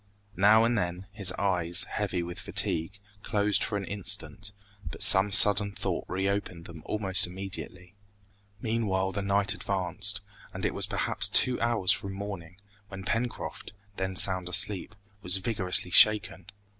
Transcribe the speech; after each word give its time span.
Now 0.35 0.63
and 0.63 0.75
then, 0.75 1.05
his 1.11 1.31
eyes, 1.33 1.83
heavy 1.83 2.23
with 2.23 2.39
fatigue, 2.39 2.97
closed 3.21 3.63
for 3.63 3.77
an 3.77 3.85
instant, 3.85 4.51
but 4.89 5.03
some 5.03 5.31
sudden 5.31 5.73
thought 5.73 6.05
reopened 6.07 6.65
them 6.65 6.81
almost 6.87 7.27
immediately. 7.27 7.93
Meanwhile 8.59 9.11
the 9.11 9.21
night 9.21 9.53
advanced, 9.53 10.21
and 10.55 10.65
it 10.65 10.73
was 10.73 10.87
perhaps 10.87 11.29
two 11.29 11.61
hours 11.61 11.91
from 11.91 12.13
morning, 12.13 12.57
when 12.87 13.03
Pencroft, 13.05 13.73
then 13.97 14.15
sound 14.15 14.49
asleep, 14.49 14.95
was 15.21 15.37
vigorously 15.37 15.91
shaken. 15.91 16.47